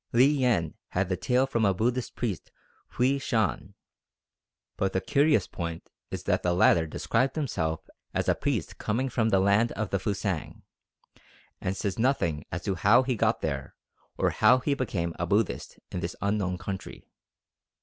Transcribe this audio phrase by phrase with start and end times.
[0.13, 2.51] Li Yen had the tale from a Buddhist priest
[2.93, 3.75] Hwui Shan;
[4.75, 9.29] but the curious point is that the latter described himself as a priest coming from
[9.29, 10.63] the "Land of the Fusang,"
[11.61, 13.75] and says nothing as to how he got there,
[14.17, 17.05] or how he became a Buddhist in this unknown country.